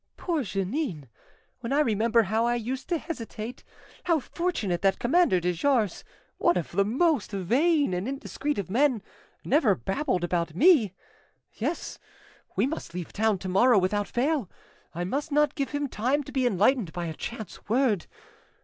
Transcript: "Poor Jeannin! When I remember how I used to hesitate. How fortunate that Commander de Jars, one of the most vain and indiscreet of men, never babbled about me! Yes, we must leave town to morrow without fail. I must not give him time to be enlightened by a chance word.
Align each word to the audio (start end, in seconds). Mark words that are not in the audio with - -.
"Poor 0.17 0.41
Jeannin! 0.41 1.07
When 1.59 1.71
I 1.71 1.79
remember 1.81 2.23
how 2.23 2.43
I 2.43 2.55
used 2.55 2.89
to 2.89 2.97
hesitate. 2.97 3.63
How 4.05 4.19
fortunate 4.19 4.81
that 4.81 4.97
Commander 4.97 5.39
de 5.39 5.53
Jars, 5.53 6.03
one 6.39 6.57
of 6.57 6.71
the 6.71 6.83
most 6.83 7.29
vain 7.31 7.93
and 7.93 8.07
indiscreet 8.07 8.57
of 8.57 8.71
men, 8.71 9.03
never 9.45 9.75
babbled 9.75 10.23
about 10.23 10.55
me! 10.55 10.95
Yes, 11.53 11.99
we 12.55 12.65
must 12.65 12.95
leave 12.95 13.13
town 13.13 13.37
to 13.37 13.47
morrow 13.47 13.77
without 13.77 14.07
fail. 14.07 14.49
I 14.95 15.03
must 15.03 15.31
not 15.31 15.53
give 15.53 15.69
him 15.69 15.87
time 15.87 16.23
to 16.23 16.31
be 16.31 16.47
enlightened 16.47 16.93
by 16.93 17.05
a 17.05 17.13
chance 17.13 17.69
word. 17.69 18.07